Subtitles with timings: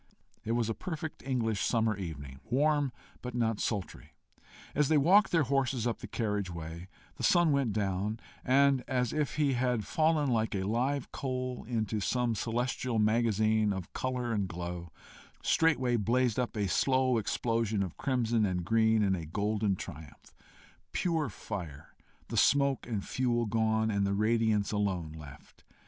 [0.43, 4.15] It was a perfect English summer evening warm, but not sultry.
[4.73, 9.13] As they walked their horses up the carriage way, the sun went down, and as
[9.13, 14.47] if he had fallen like a live coal into some celestial magazine of colour and
[14.47, 14.89] glow,
[15.43, 20.33] straightway blazed up a slow explosion of crimson and green in a golden triumph
[20.93, 21.93] pure fire,
[22.29, 25.63] the smoke and fuel gone, and the radiance alone left.